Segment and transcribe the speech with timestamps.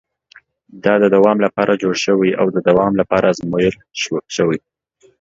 [0.83, 3.65] دا د دوام لپاره جوړ شوی او د دوام لپاره ازمول
[4.35, 4.59] شوی.